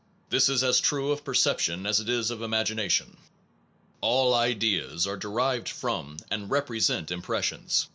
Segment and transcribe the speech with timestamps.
[0.31, 3.17] This is as true of perception as it is of imagina tion.
[4.01, 7.85] All ideas are derived from and represent impressions.